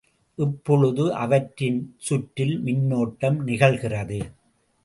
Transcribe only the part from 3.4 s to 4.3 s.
நிகழ்கிறது.